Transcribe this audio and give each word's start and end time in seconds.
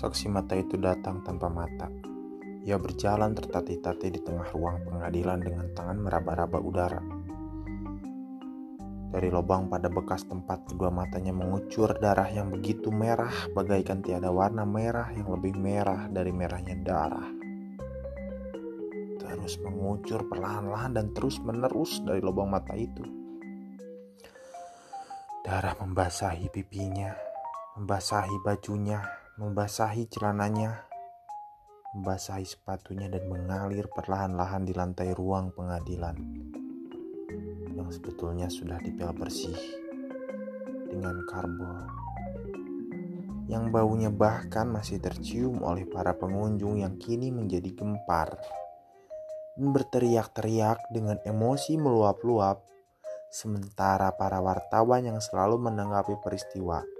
Saksi 0.00 0.32
mata 0.32 0.56
itu 0.56 0.80
datang 0.80 1.20
tanpa 1.20 1.52
mata. 1.52 1.84
Ia 2.64 2.80
berjalan 2.80 3.36
tertatih-tatih 3.36 4.16
di 4.16 4.20
tengah 4.24 4.48
ruang 4.48 4.80
pengadilan 4.88 5.44
dengan 5.44 5.76
tangan 5.76 6.00
meraba-raba 6.00 6.56
udara. 6.56 7.04
Dari 9.12 9.28
lubang 9.28 9.68
pada 9.68 9.92
bekas 9.92 10.24
tempat 10.24 10.72
kedua 10.72 10.88
matanya 10.88 11.36
mengucur 11.36 11.92
darah 12.00 12.32
yang 12.32 12.48
begitu 12.48 12.88
merah 12.88 13.28
bagaikan 13.52 14.00
tiada 14.00 14.32
warna 14.32 14.64
merah 14.64 15.12
yang 15.12 15.28
lebih 15.36 15.52
merah 15.60 16.08
dari 16.08 16.32
merahnya 16.32 16.80
darah. 16.80 17.28
Terus 19.20 19.60
mengucur 19.60 20.24
perlahan-lahan 20.32 20.96
dan 20.96 21.12
terus 21.12 21.36
menerus 21.44 22.00
dari 22.00 22.24
lubang 22.24 22.48
mata 22.48 22.72
itu. 22.72 23.04
Darah 25.44 25.76
membasahi 25.76 26.48
pipinya, 26.48 27.12
membasahi 27.76 28.40
bajunya, 28.40 29.19
membasahi 29.40 30.04
celananya, 30.12 30.84
membasahi 31.96 32.44
sepatunya 32.44 33.08
dan 33.08 33.24
mengalir 33.24 33.88
perlahan-lahan 33.88 34.68
di 34.68 34.76
lantai 34.76 35.16
ruang 35.16 35.48
pengadilan 35.56 36.12
yang 37.72 37.88
sebetulnya 37.88 38.52
sudah 38.52 38.76
dipel 38.84 39.16
bersih 39.16 39.56
dengan 40.92 41.24
karbol 41.24 41.88
yang 43.48 43.72
baunya 43.72 44.12
bahkan 44.12 44.68
masih 44.68 45.00
tercium 45.00 45.64
oleh 45.64 45.88
para 45.88 46.12
pengunjung 46.12 46.84
yang 46.84 47.00
kini 47.00 47.32
menjadi 47.32 47.72
gempar 47.72 48.36
dan 49.56 49.72
berteriak-teriak 49.72 50.84
dengan 50.92 51.16
emosi 51.24 51.80
meluap-luap 51.80 52.60
sementara 53.32 54.12
para 54.12 54.44
wartawan 54.44 55.00
yang 55.00 55.16
selalu 55.16 55.56
menanggapi 55.64 56.20
peristiwa 56.20 56.99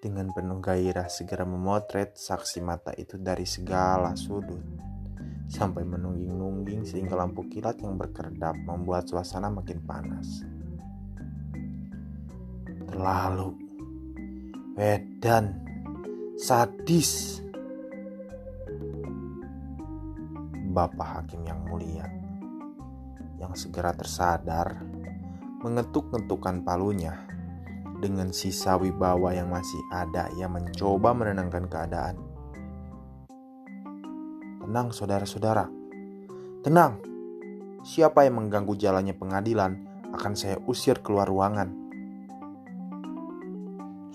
dengan 0.00 0.32
penuh 0.32 0.64
gairah 0.64 1.12
segera 1.12 1.44
memotret 1.44 2.16
saksi 2.16 2.64
mata 2.64 2.88
itu 2.96 3.20
dari 3.20 3.44
segala 3.44 4.16
sudut 4.16 4.64
sampai 5.44 5.84
menungging-nungging 5.84 6.88
sehingga 6.88 7.20
lampu 7.20 7.44
kilat 7.52 7.76
yang 7.84 8.00
berkedap 8.00 8.56
membuat 8.64 9.04
suasana 9.04 9.52
makin 9.52 9.84
panas. 9.84 10.40
Terlalu 12.88 13.52
wedan 14.72 15.60
sadis. 16.40 17.44
Bapak 20.70 21.08
hakim 21.20 21.44
yang 21.44 21.60
mulia 21.68 22.06
yang 23.36 23.52
segera 23.52 23.92
tersadar 23.92 24.80
mengetuk-ngetukkan 25.60 26.62
palunya 26.64 27.29
dengan 28.00 28.32
sisa 28.32 28.80
wibawa 28.80 29.36
yang 29.36 29.52
masih 29.52 29.78
ada, 29.92 30.32
ia 30.40 30.48
mencoba 30.48 31.12
menenangkan 31.12 31.68
keadaan. 31.68 32.16
Tenang, 34.64 34.88
saudara-saudara. 34.96 35.68
Tenang. 36.64 37.04
Siapa 37.84 38.24
yang 38.24 38.40
mengganggu 38.40 38.72
jalannya 38.76 39.12
pengadilan 39.12 39.72
akan 40.16 40.32
saya 40.32 40.56
usir 40.64 41.04
keluar 41.04 41.28
ruangan. 41.28 41.68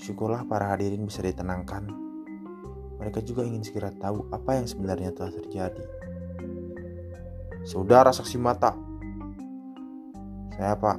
Syukurlah 0.02 0.45
para 0.49 0.73
hadirin 0.73 1.05
bisa 1.05 1.22
ditenangkan. 1.22 1.89
Mereka 3.02 3.22
juga 3.22 3.45
ingin 3.45 3.61
segera 3.61 3.94
tahu 3.94 4.30
apa 4.33 4.58
yang 4.58 4.66
sebenarnya 4.66 5.14
telah 5.14 5.33
terjadi. 5.33 5.86
Saudara 7.66 8.14
saksi 8.14 8.38
mata. 8.38 8.73
Saya, 10.58 10.77
Pak. 10.77 10.97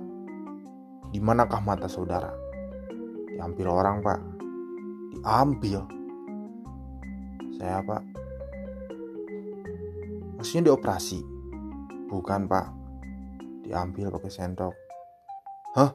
Di 1.14 1.22
manakah 1.22 1.62
mata 1.62 1.86
saudara? 1.86 2.45
Diambil 3.36 3.68
orang 3.68 4.00
pak. 4.00 4.20
Diambil. 5.12 5.84
Saya 7.60 7.84
pak. 7.84 8.02
Maksudnya 10.40 10.72
dioperasi? 10.72 11.20
Bukan 12.08 12.48
pak. 12.48 12.72
Diambil 13.68 14.08
pakai 14.08 14.32
sendok. 14.32 14.72
Hah? 15.76 15.92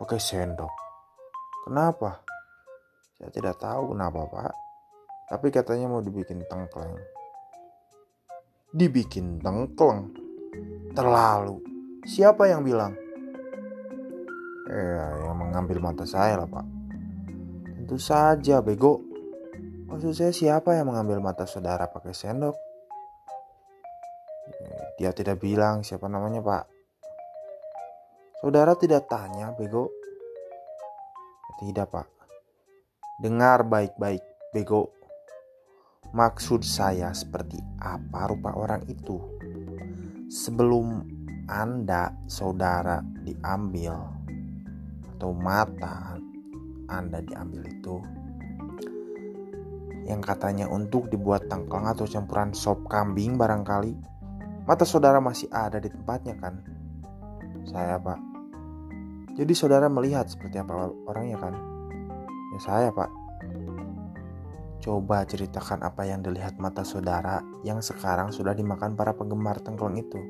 Pakai 0.00 0.16
sendok? 0.16 0.72
Kenapa? 1.68 2.24
Saya 3.20 3.28
tidak 3.28 3.60
tahu 3.60 3.92
kenapa 3.92 4.24
pak. 4.24 4.54
Tapi 5.28 5.52
katanya 5.52 5.92
mau 5.92 6.00
dibikin 6.00 6.40
tengkleng. 6.48 6.96
Dibikin 8.72 9.44
tengkleng? 9.44 10.08
Terlalu. 10.96 11.60
Siapa 12.08 12.48
yang 12.48 12.64
bilang 12.64 13.03
Eh, 14.74 15.10
yang 15.22 15.38
mengambil 15.38 15.78
mata 15.78 16.02
saya 16.02 16.34
lah 16.34 16.50
pak. 16.50 16.66
Tentu 17.78 17.94
saja, 17.94 18.58
bego. 18.58 18.98
Maksud 19.86 20.10
saya 20.18 20.34
siapa 20.34 20.74
yang 20.74 20.90
mengambil 20.90 21.22
mata 21.22 21.46
saudara 21.46 21.86
pakai 21.86 22.10
sendok? 22.10 22.58
Eh, 24.50 24.98
dia 24.98 25.14
tidak 25.14 25.38
bilang 25.38 25.86
siapa 25.86 26.10
namanya 26.10 26.42
pak. 26.42 26.66
Saudara 28.42 28.74
tidak 28.74 29.06
tanya, 29.06 29.54
bego. 29.54 29.94
Tidak 31.62 31.86
pak. 31.86 32.10
Dengar 33.22 33.62
baik-baik, 33.62 34.50
bego. 34.50 34.90
Maksud 36.10 36.66
saya 36.66 37.14
seperti 37.14 37.62
apa 37.78 38.26
rupa 38.26 38.58
orang 38.58 38.82
itu? 38.90 39.22
Sebelum 40.26 41.06
Anda, 41.46 42.10
saudara, 42.26 42.98
diambil 43.22 44.23
atau 45.24 45.32
mata 45.32 46.20
Anda 46.84 47.24
diambil 47.24 47.64
itu 47.64 47.96
yang 50.04 50.20
katanya 50.20 50.68
untuk 50.68 51.08
dibuat 51.08 51.48
tangklang 51.48 51.88
atau 51.88 52.04
campuran 52.04 52.52
sop 52.52 52.84
kambing 52.92 53.40
barangkali 53.40 53.96
mata 54.68 54.84
saudara 54.84 55.24
masih 55.24 55.48
ada 55.48 55.80
di 55.80 55.88
tempatnya 55.88 56.36
kan? 56.36 56.60
Saya 57.64 57.96
pak. 57.96 58.20
Jadi 59.32 59.52
saudara 59.56 59.88
melihat 59.88 60.28
seperti 60.28 60.60
apa 60.60 60.92
orangnya 61.08 61.40
kan? 61.40 61.56
Ya 62.52 62.60
saya 62.60 62.88
pak. 62.92 63.08
Coba 64.84 65.24
ceritakan 65.24 65.88
apa 65.88 66.04
yang 66.04 66.20
dilihat 66.20 66.60
mata 66.60 66.84
saudara 66.84 67.40
yang 67.64 67.80
sekarang 67.80 68.28
sudah 68.28 68.52
dimakan 68.52 68.92
para 68.92 69.16
penggemar 69.16 69.56
tengkleng 69.64 70.04
itu. 70.04 70.20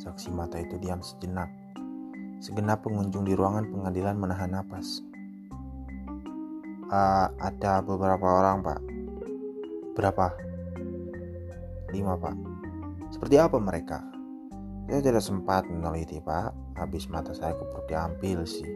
Saksi 0.00 0.32
mata 0.32 0.56
itu 0.56 0.80
diam 0.80 1.04
sejenak 1.04 1.61
Segenap 2.42 2.82
pengunjung 2.82 3.22
di 3.22 3.38
ruangan 3.38 3.70
pengadilan 3.70 4.18
menahan 4.18 4.50
napas. 4.50 4.98
Uh, 6.90 7.30
ada 7.38 7.78
beberapa 7.86 8.26
orang, 8.26 8.66
Pak. 8.66 8.80
Berapa? 9.94 10.34
Lima, 11.94 12.18
Pak. 12.18 12.34
Seperti 13.14 13.38
apa 13.38 13.62
mereka? 13.62 14.02
Saya 14.90 14.98
tidak 15.06 15.22
sempat 15.22 15.70
meneliti, 15.70 16.18
Pak. 16.18 16.82
Habis 16.82 17.06
mata 17.06 17.30
saya 17.30 17.54
keburu 17.54 17.86
diambil 17.86 18.42
sih. 18.42 18.66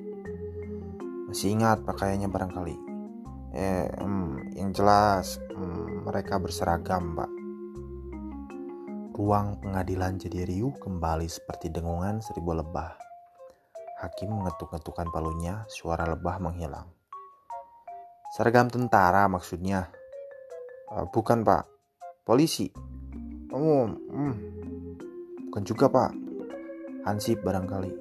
Masih 1.27 1.59
ingat 1.59 1.83
pakaiannya 1.83 2.31
barangkali. 2.31 2.77
Eh, 3.51 3.91
hmm, 3.99 4.55
yang 4.63 4.71
jelas 4.71 5.43
hmm, 5.51 6.07
mereka 6.07 6.39
berseragam, 6.39 7.19
Pak. 7.19 7.31
Ruang 9.19 9.59
pengadilan 9.59 10.23
jadi 10.23 10.47
riuh 10.47 10.79
kembali 10.79 11.27
seperti 11.27 11.75
dengungan 11.75 12.23
seribu 12.23 12.55
lebah. 12.55 13.06
Hakim 13.97 14.29
mengetuk-ngetukkan 14.29 15.09
palunya, 15.09 15.65
suara 15.73 16.05
lebah 16.05 16.37
menghilang. 16.37 16.85
Seragam 18.37 18.69
tentara 18.69 19.25
maksudnya? 19.25 19.89
Uh, 20.93 21.09
bukan 21.09 21.41
pak, 21.41 21.65
polisi. 22.29 22.69
Oh, 23.49 23.89
hmm. 23.89 24.35
bukan 25.49 25.63
juga 25.65 25.89
pak. 25.89 26.13
Hansip 27.09 27.41
barangkali. 27.41 27.97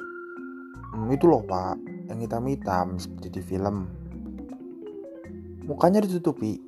Hmm, 0.92 1.08
itu 1.16 1.32
loh 1.32 1.48
pak, 1.48 1.80
yang 2.12 2.20
hitam-hitam 2.20 3.00
seperti 3.00 3.32
di 3.32 3.40
film. 3.40 3.88
Mukanya 5.64 6.04
ditutupi. 6.04 6.60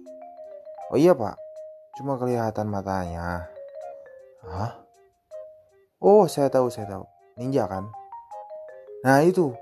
Oh 0.87 0.95
iya 0.95 1.11
pak, 1.11 1.35
cuma 1.99 2.15
kelihatan 2.15 2.71
matanya. 2.71 3.51
Hah? 4.47 4.79
Oh 5.99 6.31
saya 6.31 6.47
tahu 6.47 6.71
saya 6.71 6.87
tahu, 6.87 7.03
ninja 7.35 7.67
kan? 7.67 7.91
Nah 9.05 9.21
itu 9.21 9.53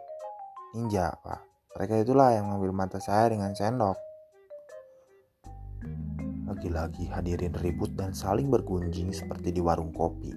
ninja 0.71 1.11
pak. 1.19 1.43
Mereka 1.75 2.07
itulah 2.07 2.31
yang 2.31 2.47
mengambil 2.47 2.71
mata 2.71 3.03
saya 3.03 3.27
dengan 3.35 3.51
sendok. 3.51 3.99
Lagi-lagi 6.47 7.11
hadirin 7.11 7.51
ribut 7.59 7.91
dan 7.99 8.15
saling 8.15 8.47
bergunjing 8.47 9.11
seperti 9.11 9.51
di 9.51 9.59
warung 9.59 9.91
kopi. 9.91 10.31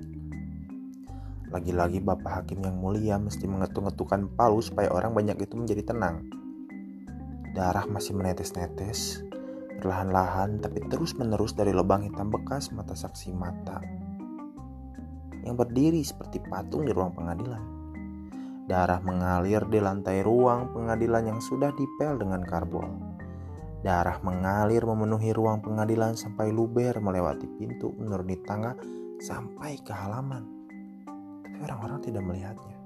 Lagi-lagi 1.54 2.02
Bapak 2.02 2.42
Hakim 2.42 2.66
yang 2.66 2.82
mulia 2.82 3.22
mesti 3.22 3.46
mengetuk-ngetukkan 3.46 4.34
palu 4.34 4.58
supaya 4.58 4.90
orang 4.90 5.14
banyak 5.14 5.38
itu 5.46 5.54
menjadi 5.54 5.94
tenang. 5.94 6.26
Darah 7.54 7.86
masih 7.86 8.18
menetes-netes, 8.18 9.22
perlahan-lahan 9.78 10.58
tapi 10.58 10.82
terus-menerus 10.90 11.54
dari 11.54 11.70
lubang 11.70 12.02
hitam 12.02 12.34
bekas 12.34 12.74
mata 12.74 12.98
saksi 12.98 13.30
mata 13.30 13.78
yang 15.46 15.54
berdiri 15.54 16.02
seperti 16.02 16.42
patung 16.44 16.84
di 16.84 16.92
ruang 16.92 17.14
pengadilan 17.14 17.77
Darah 18.69 19.00
mengalir 19.00 19.65
di 19.65 19.81
lantai 19.81 20.20
ruang 20.20 20.76
pengadilan 20.76 21.25
yang 21.25 21.41
sudah 21.41 21.73
dipel 21.73 22.20
dengan 22.20 22.44
karbol. 22.44 22.85
Darah 23.81 24.20
mengalir 24.20 24.85
memenuhi 24.85 25.32
ruang 25.32 25.65
pengadilan 25.65 26.20
sampai 26.20 26.53
luber 26.53 27.00
melewati 27.00 27.49
pintu 27.56 27.97
menuruni 27.97 28.37
tangga 28.44 28.76
sampai 29.25 29.81
ke 29.81 29.88
halaman. 29.88 30.44
Tapi 31.49 31.59
orang-orang 31.65 32.00
tidak 32.05 32.20
melihatnya. 32.29 32.76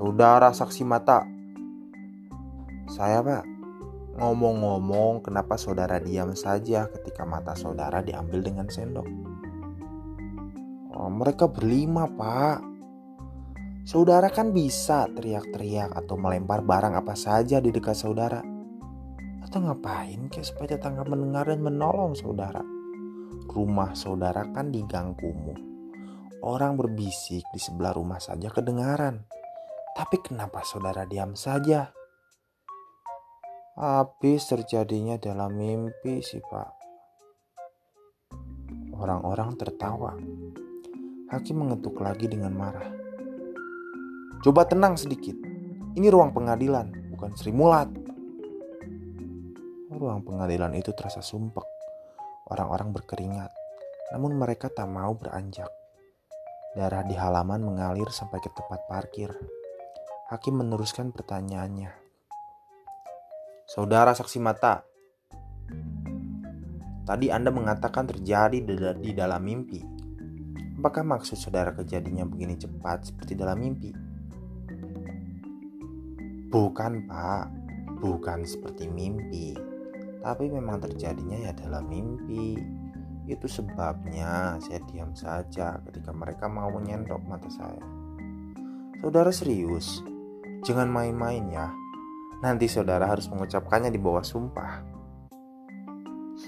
Saudara 0.00 0.56
saksi 0.56 0.82
mata. 0.88 1.28
Saya 2.88 3.20
pak, 3.20 3.44
ngomong-ngomong 4.16 5.20
kenapa 5.20 5.60
saudara 5.60 6.00
diam 6.00 6.32
saja 6.32 6.88
ketika 6.88 7.28
mata 7.28 7.52
saudara 7.52 8.00
diambil 8.00 8.40
dengan 8.40 8.72
sendok? 8.72 9.04
Oh, 10.96 11.12
mereka 11.12 11.44
berlima 11.44 12.08
pak 12.08 12.71
Saudara 13.82 14.30
kan 14.30 14.54
bisa 14.54 15.10
teriak-teriak 15.10 15.90
atau 15.90 16.14
melempar 16.14 16.62
barang 16.62 16.94
apa 17.02 17.18
saja 17.18 17.58
di 17.58 17.74
dekat 17.74 17.98
saudara. 17.98 18.38
Atau 19.42 19.58
ngapain 19.58 20.30
kayak 20.30 20.46
supaya 20.46 20.78
tetangga 20.78 21.02
mendengar 21.02 21.50
dan 21.50 21.66
menolong 21.66 22.14
saudara. 22.14 22.62
Rumah 23.50 23.90
saudara 23.98 24.46
kan 24.54 24.70
di 24.70 24.86
gang 24.86 25.18
kumuh. 25.18 25.58
Orang 26.46 26.78
berbisik 26.78 27.42
di 27.50 27.58
sebelah 27.58 27.90
rumah 27.90 28.22
saja 28.22 28.54
kedengaran. 28.54 29.26
Tapi 29.98 30.16
kenapa 30.30 30.62
saudara 30.62 31.02
diam 31.02 31.34
saja? 31.34 31.90
Habis 33.74 34.46
terjadinya 34.46 35.18
dalam 35.18 35.58
mimpi 35.58 36.22
sih 36.22 36.38
pak. 36.38 36.70
Orang-orang 38.94 39.58
tertawa. 39.58 40.14
Hakim 41.34 41.66
mengetuk 41.66 41.98
lagi 41.98 42.30
dengan 42.30 42.54
marah. 42.54 43.01
Coba 44.42 44.66
tenang 44.66 44.98
sedikit. 44.98 45.38
Ini 45.94 46.10
ruang 46.10 46.34
pengadilan, 46.34 47.14
bukan 47.14 47.30
Sri 47.38 47.54
Mulat. 47.54 47.86
Ruang 49.86 50.26
pengadilan 50.26 50.74
itu 50.74 50.90
terasa 50.98 51.22
sumpek. 51.22 51.62
Orang-orang 52.50 52.90
berkeringat, 52.90 53.54
namun 54.10 54.34
mereka 54.34 54.66
tak 54.66 54.90
mau 54.90 55.14
beranjak. 55.14 55.70
Darah 56.74 57.06
di 57.06 57.14
halaman 57.14 57.62
mengalir 57.62 58.10
sampai 58.10 58.42
ke 58.42 58.50
tempat 58.50 58.82
parkir. 58.90 59.30
Hakim 60.26 60.58
meneruskan 60.58 61.14
pertanyaannya. 61.14 61.94
Saudara 63.70 64.10
saksi 64.10 64.42
mata, 64.42 64.82
tadi 67.06 67.30
Anda 67.30 67.54
mengatakan 67.54 68.10
terjadi 68.10 68.58
di 68.98 69.10
dalam 69.14 69.38
mimpi. 69.38 69.78
Apakah 70.82 71.06
maksud 71.06 71.38
saudara 71.38 71.70
kejadiannya 71.78 72.26
begini 72.26 72.58
cepat 72.58 73.06
seperti 73.06 73.38
dalam 73.38 73.62
mimpi? 73.62 74.10
Bukan 76.52 77.08
pak, 77.08 77.48
bukan 77.96 78.44
seperti 78.44 78.84
mimpi, 78.84 79.56
tapi 80.20 80.52
memang 80.52 80.84
terjadinya 80.84 81.48
ya 81.48 81.52
dalam 81.56 81.88
mimpi. 81.88 82.60
Itu 83.24 83.48
sebabnya 83.48 84.60
saya 84.60 84.84
diam 84.84 85.16
saja 85.16 85.80
ketika 85.88 86.12
mereka 86.12 86.52
mau 86.52 86.68
menyendok 86.68 87.24
mata 87.24 87.48
saya. 87.48 87.80
Saudara 89.00 89.32
serius, 89.32 90.04
jangan 90.60 90.92
main-main 90.92 91.48
ya. 91.48 91.72
Nanti 92.44 92.68
saudara 92.68 93.08
harus 93.08 93.32
mengucapkannya 93.32 93.88
di 93.88 93.96
bawah 93.96 94.20
sumpah. 94.20 94.84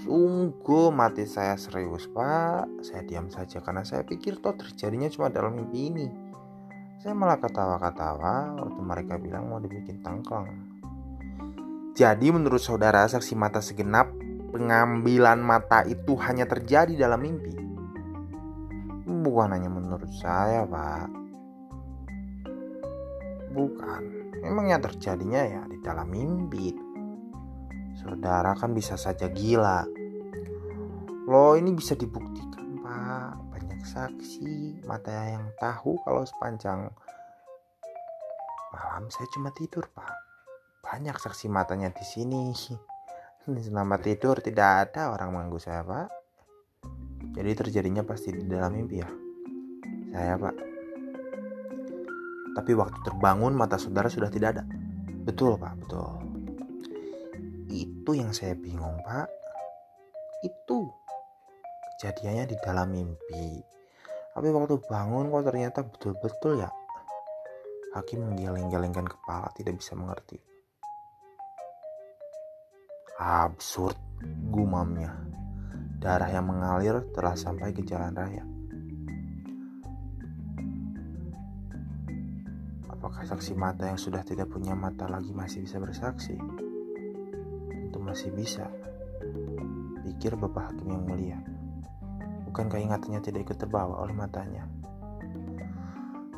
Sungguh 0.04 0.92
mati 0.92 1.24
saya 1.24 1.54
serius 1.54 2.10
pak 2.12 2.66
Saya 2.82 3.06
diam 3.06 3.32
saja 3.32 3.62
karena 3.62 3.86
saya 3.86 4.02
pikir 4.02 4.42
toh 4.42 4.56
terjadinya 4.56 5.06
cuma 5.08 5.30
dalam 5.30 5.54
mimpi 5.54 5.92
ini 5.92 6.23
saya 7.04 7.12
malah 7.12 7.36
ketawa-ketawa 7.36 8.64
waktu 8.64 8.80
mereka 8.80 9.20
bilang 9.20 9.52
mau 9.52 9.60
dibikin 9.60 10.00
tangklang. 10.00 10.48
Jadi 11.92 12.32
menurut 12.32 12.64
saudara 12.64 13.04
saksi 13.04 13.36
mata 13.36 13.60
segenap, 13.60 14.08
pengambilan 14.56 15.36
mata 15.36 15.84
itu 15.84 16.16
hanya 16.24 16.48
terjadi 16.48 16.96
dalam 16.96 17.20
mimpi. 17.20 17.60
Bukan 19.04 19.52
hanya 19.52 19.68
menurut 19.68 20.08
saya, 20.16 20.64
Pak. 20.64 21.12
Bukan. 23.52 24.02
Memangnya 24.40 24.80
terjadinya 24.80 25.44
ya 25.44 25.60
di 25.68 25.76
dalam 25.84 26.08
mimpi. 26.08 26.72
Saudara 28.00 28.56
kan 28.56 28.72
bisa 28.72 28.96
saja 28.96 29.28
gila. 29.28 29.84
Loh 31.28 31.52
ini 31.52 31.68
bisa 31.76 31.92
dibuktikan 32.00 32.80
saksi 33.84 34.81
mata 34.88 35.12
yang 35.12 35.52
tahu 35.60 36.00
kalau 36.08 36.25
sepanjang 36.25 36.88
malam 38.72 39.12
saya 39.12 39.28
cuma 39.36 39.52
tidur 39.52 39.84
pak. 39.92 40.16
Banyak 40.81 41.20
saksi 41.20 41.52
matanya 41.52 41.92
di 41.92 42.00
sini. 42.00 42.50
Selama 43.44 44.00
tidur 44.00 44.40
tidak 44.40 44.88
ada 44.88 45.12
orang 45.12 45.36
mengganggu 45.36 45.60
saya 45.60 45.84
pak. 45.84 46.08
Jadi 47.36 47.50
terjadinya 47.52 48.00
pasti 48.00 48.32
di 48.32 48.48
dalam 48.48 48.72
mimpi 48.72 49.04
ya. 49.04 49.10
Saya 50.16 50.40
pak. 50.40 50.56
Tapi 52.54 52.72
waktu 52.72 52.98
terbangun 53.04 53.52
mata 53.52 53.76
saudara 53.76 54.08
sudah 54.08 54.32
tidak 54.32 54.56
ada. 54.58 54.64
Betul 55.28 55.60
pak 55.60 55.76
betul. 55.84 56.08
Itu 57.69 58.16
yang 58.16 58.32
saya 58.32 58.56
bingung 58.56 58.96
pak. 59.04 59.28
Itu 60.40 61.03
kejadiannya 61.96 62.44
di 62.50 62.56
dalam 62.62 62.88
mimpi 62.91 63.75
tapi 64.35 64.50
waktu 64.50 64.82
bangun 64.91 65.31
kok 65.31 65.46
ternyata 65.46 65.87
betul-betul 65.87 66.58
ya. 66.58 66.70
Hakim 67.94 68.26
menggeleng-gelengkan 68.26 69.06
kepala 69.06 69.46
tidak 69.55 69.79
bisa 69.79 69.94
mengerti. 69.94 70.43
Absurd, 73.14 73.94
gumamnya. 74.50 75.14
Darah 76.02 76.26
yang 76.26 76.50
mengalir 76.50 77.06
telah 77.14 77.38
sampai 77.38 77.70
ke 77.70 77.87
jalan 77.87 78.11
raya. 78.11 78.43
Apakah 82.91 83.23
saksi 83.23 83.55
mata 83.55 83.87
yang 83.87 84.02
sudah 84.02 84.26
tidak 84.26 84.50
punya 84.50 84.75
mata 84.75 85.06
lagi 85.06 85.31
masih 85.31 85.62
bisa 85.62 85.79
bersaksi? 85.79 86.35
Tentu 87.70 88.02
masih 88.02 88.35
bisa. 88.35 88.67
Pikir 90.02 90.35
Bapak 90.35 90.75
Hakim 90.75 90.91
yang 90.91 91.06
mulia. 91.06 91.54
Bukankah 92.55 92.79
ingatannya 92.79 93.19
tidak 93.19 93.51
ikut 93.51 93.58
terbawa 93.58 93.99
oleh 93.99 94.15
matanya? 94.15 94.63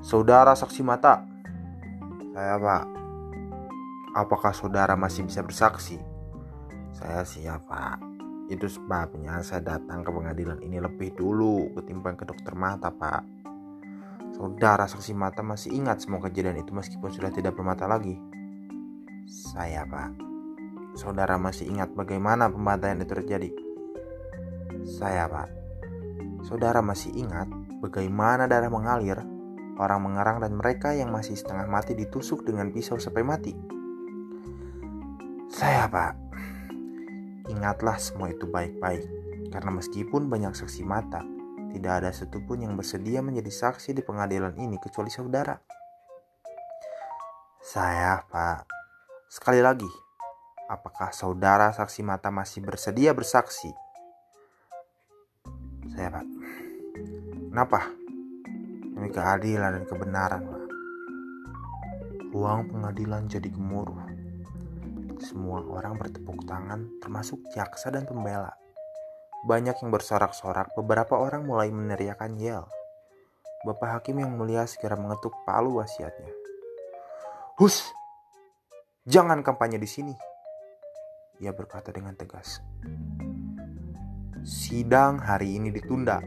Saudara 0.00 0.56
saksi 0.56 0.80
mata. 0.80 1.20
Saya 2.32 2.56
pak. 2.56 2.84
Apakah 4.16 4.56
saudara 4.56 4.96
masih 4.96 5.28
bisa 5.28 5.44
bersaksi? 5.44 6.00
Saya 6.96 7.20
siap 7.20 7.68
pak. 7.68 8.00
Itu 8.48 8.64
sebabnya 8.64 9.44
saya 9.44 9.60
datang 9.60 10.00
ke 10.00 10.08
pengadilan 10.08 10.64
ini 10.64 10.80
lebih 10.80 11.12
dulu 11.12 11.76
ketimbang 11.76 12.16
ke 12.16 12.24
dokter 12.24 12.56
mata 12.56 12.88
pak. 12.88 13.20
Saudara 14.32 14.88
saksi 14.88 15.12
mata 15.12 15.44
masih 15.44 15.76
ingat 15.76 16.00
semua 16.00 16.24
kejadian 16.24 16.64
itu 16.64 16.72
meskipun 16.72 17.12
sudah 17.12 17.28
tidak 17.28 17.52
bermata 17.52 17.84
lagi. 17.84 18.16
Saya 19.28 19.84
pak. 19.84 20.16
Saudara 20.96 21.36
masih 21.36 21.68
ingat 21.68 21.92
bagaimana 21.92 22.48
pembantaian 22.48 22.96
itu 23.04 23.12
terjadi? 23.12 23.52
Saya 24.88 25.28
pak. 25.28 25.65
Saudara 26.46 26.78
masih 26.78 27.10
ingat 27.18 27.50
bagaimana 27.82 28.46
darah 28.46 28.70
mengalir, 28.70 29.18
orang 29.82 30.00
mengerang 30.06 30.38
dan 30.38 30.54
mereka 30.54 30.94
yang 30.94 31.10
masih 31.10 31.34
setengah 31.34 31.66
mati 31.66 31.98
ditusuk 31.98 32.46
dengan 32.46 32.70
pisau 32.70 33.02
sampai 33.02 33.26
mati? 33.26 33.50
Saya, 35.50 35.90
Pak. 35.90 36.14
Ingatlah 37.50 37.98
semua 37.98 38.30
itu 38.30 38.46
baik-baik, 38.46 39.02
karena 39.50 39.74
meskipun 39.74 40.30
banyak 40.30 40.54
saksi 40.54 40.86
mata, 40.86 41.26
tidak 41.74 41.92
ada 41.98 42.10
satupun 42.14 42.62
yang 42.62 42.78
bersedia 42.78 43.26
menjadi 43.26 43.50
saksi 43.50 43.98
di 43.98 44.06
pengadilan 44.06 44.54
ini 44.54 44.78
kecuali 44.78 45.10
saudara. 45.10 45.58
Saya, 47.58 48.22
Pak. 48.22 48.70
Sekali 49.26 49.58
lagi, 49.58 49.90
apakah 50.70 51.10
saudara 51.10 51.74
saksi 51.74 52.06
mata 52.06 52.30
masih 52.30 52.62
bersedia 52.62 53.10
bersaksi? 53.10 53.74
Saya, 55.90 56.14
Pak. 56.14 56.35
Kenapa? 57.52 57.88
Demi 58.96 59.08
keadilan 59.12 59.80
dan 59.80 59.84
kebenaran, 59.84 60.40
Pak. 60.44 60.62
Ruang 62.32 62.68
pengadilan 62.68 63.28
jadi 63.28 63.48
gemuruh. 63.48 63.96
Semua 65.20 65.64
orang 65.64 65.96
bertepuk 65.96 66.44
tangan, 66.44 67.00
termasuk 67.00 67.40
jaksa 67.52 67.88
dan 67.88 68.04
pembela. 68.04 68.52
Banyak 69.48 69.80
yang 69.80 69.88
bersorak-sorak, 69.88 70.76
beberapa 70.76 71.16
orang 71.16 71.48
mulai 71.48 71.72
meneriakan 71.72 72.36
yel. 72.36 72.68
Bapak 73.64 74.00
Hakim 74.00 74.20
yang 74.20 74.36
mulia 74.36 74.68
segera 74.68 75.00
mengetuk 75.00 75.32
palu 75.48 75.80
wasiatnya. 75.80 76.28
Hus! 77.56 77.88
Jangan 79.08 79.40
kampanye 79.40 79.80
di 79.80 79.88
sini. 79.88 80.14
Ia 81.40 81.56
berkata 81.56 81.88
dengan 81.88 82.12
tegas. 82.12 82.60
Sidang 84.44 85.24
hari 85.24 85.56
ini 85.56 85.72
ditunda 85.72 86.20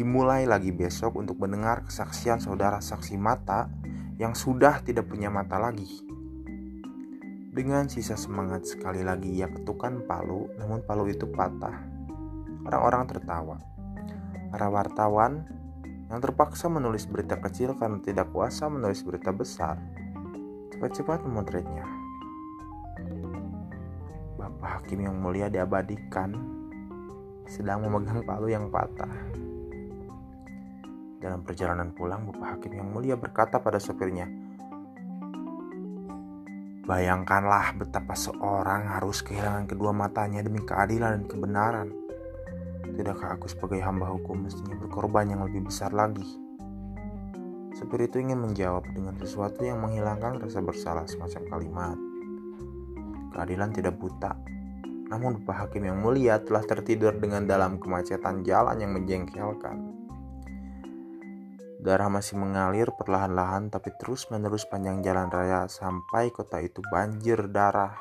dimulai 0.00 0.48
lagi 0.48 0.72
besok 0.72 1.20
untuk 1.20 1.36
mendengar 1.44 1.84
kesaksian 1.84 2.40
saudara 2.40 2.80
saksi 2.80 3.20
mata 3.20 3.68
yang 4.16 4.32
sudah 4.32 4.80
tidak 4.80 5.12
punya 5.12 5.28
mata 5.28 5.60
lagi. 5.60 6.00
Dengan 7.52 7.84
sisa 7.92 8.16
semangat 8.16 8.64
sekali 8.64 9.04
lagi 9.04 9.28
ia 9.28 9.52
ketukan 9.52 10.08
palu, 10.08 10.48
namun 10.56 10.80
palu 10.88 11.04
itu 11.04 11.28
patah. 11.28 11.84
Orang-orang 12.64 13.12
tertawa. 13.12 13.56
Para 14.48 14.72
wartawan 14.72 15.44
yang 16.08 16.24
terpaksa 16.24 16.72
menulis 16.72 17.04
berita 17.04 17.36
kecil 17.36 17.76
karena 17.76 18.00
tidak 18.00 18.32
kuasa 18.32 18.72
menulis 18.72 19.04
berita 19.04 19.36
besar, 19.36 19.76
cepat-cepat 20.72 21.28
memotretnya. 21.28 21.84
Bapak 24.40 24.80
Hakim 24.80 25.04
yang 25.04 25.20
mulia 25.20 25.52
diabadikan 25.52 26.32
sedang 27.44 27.84
memegang 27.84 28.24
palu 28.24 28.48
yang 28.48 28.72
patah. 28.72 29.29
Dalam 31.20 31.44
perjalanan 31.44 31.92
pulang, 31.92 32.24
Bapak 32.32 32.56
Hakim 32.56 32.80
yang 32.80 32.88
mulia 32.96 33.12
berkata 33.12 33.60
pada 33.60 33.76
sopirnya, 33.76 34.24
Bayangkanlah 36.88 37.76
betapa 37.76 38.16
seorang 38.16 38.88
harus 38.88 39.20
kehilangan 39.20 39.68
kedua 39.68 39.92
matanya 39.92 40.40
demi 40.40 40.64
keadilan 40.64 41.20
dan 41.20 41.24
kebenaran. 41.28 41.88
Tidakkah 42.96 43.36
aku 43.36 43.46
sebagai 43.46 43.84
hamba 43.84 44.08
hukum 44.10 44.48
mestinya 44.48 44.74
berkorban 44.80 45.28
yang 45.28 45.44
lebih 45.44 45.68
besar 45.68 45.92
lagi? 45.92 46.24
Sopir 47.76 48.08
itu 48.08 48.18
ingin 48.18 48.40
menjawab 48.40 48.88
dengan 48.90 49.14
sesuatu 49.20 49.60
yang 49.62 49.78
menghilangkan 49.78 50.40
rasa 50.40 50.58
bersalah 50.64 51.04
semacam 51.04 51.42
kalimat. 51.52 51.96
Keadilan 53.36 53.70
tidak 53.70 53.94
buta, 54.00 54.34
namun 55.12 55.44
Bapak 55.44 55.68
Hakim 55.68 55.84
yang 55.84 56.00
mulia 56.00 56.40
telah 56.42 56.64
tertidur 56.64 57.12
dengan 57.12 57.44
dalam 57.46 57.76
kemacetan 57.76 58.42
jalan 58.42 58.80
yang 58.80 58.96
menjengkelkan. 58.96 59.99
Darah 61.80 62.12
masih 62.12 62.36
mengalir 62.36 62.92
perlahan-lahan 62.92 63.72
tapi 63.72 63.88
terus-menerus 63.96 64.68
panjang 64.68 65.00
jalan 65.00 65.32
raya 65.32 65.64
sampai 65.64 66.28
kota 66.28 66.60
itu 66.60 66.84
banjir 66.92 67.48
darah. 67.48 67.96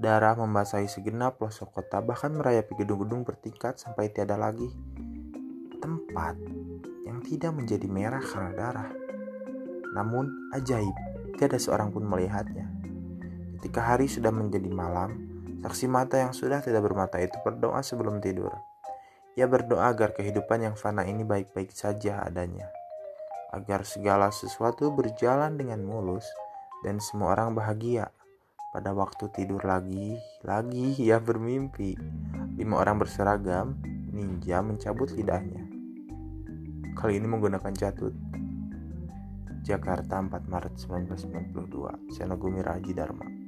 Darah 0.00 0.32
membasahi 0.32 0.88
segenap 0.88 1.36
pelosok 1.36 1.76
kota 1.76 2.00
bahkan 2.00 2.32
merayapi 2.32 2.72
gedung-gedung 2.80 3.20
bertingkat 3.20 3.76
sampai 3.76 4.08
tiada 4.08 4.40
lagi 4.40 4.72
tempat 5.76 6.40
yang 7.04 7.20
tidak 7.20 7.52
menjadi 7.52 7.84
merah 7.84 8.24
karena 8.24 8.52
darah. 8.56 8.90
Namun 9.92 10.52
ajaib, 10.56 10.96
tiada 11.36 11.60
seorang 11.60 11.92
pun 11.92 12.08
melihatnya. 12.08 12.64
Ketika 13.60 13.92
hari 13.92 14.08
sudah 14.08 14.32
menjadi 14.32 14.72
malam, 14.72 15.20
saksi 15.60 15.84
mata 15.84 16.16
yang 16.16 16.32
sudah 16.32 16.64
tidak 16.64 16.80
bermata 16.80 17.20
itu 17.20 17.36
berdoa 17.44 17.84
sebelum 17.84 18.24
tidur. 18.24 18.69
Ia 19.38 19.46
berdoa 19.46 19.94
agar 19.94 20.10
kehidupan 20.10 20.66
yang 20.66 20.74
fana 20.74 21.06
ini 21.06 21.22
baik-baik 21.22 21.70
saja 21.70 22.26
adanya, 22.26 22.66
agar 23.54 23.86
segala 23.86 24.34
sesuatu 24.34 24.90
berjalan 24.90 25.54
dengan 25.54 25.86
mulus 25.86 26.26
dan 26.82 26.98
semua 26.98 27.38
orang 27.38 27.54
bahagia. 27.54 28.10
Pada 28.70 28.94
waktu 28.94 29.30
tidur 29.34 29.62
lagi, 29.62 30.18
lagi 30.46 30.94
ia 30.98 31.18
bermimpi. 31.18 31.94
Lima 32.58 32.82
orang 32.82 33.02
berseragam, 33.02 33.78
ninja 34.10 34.62
mencabut 34.62 35.10
lidahnya. 35.14 35.66
Kali 36.98 37.18
ini 37.18 37.26
menggunakan 37.26 37.74
catut. 37.74 38.14
Jakarta 39.62 40.18
4 40.18 40.50
Maret 40.50 40.74
1992, 40.74 42.14
Senogumi 42.14 42.62
Raji 42.62 42.92
Dharma. 42.94 43.39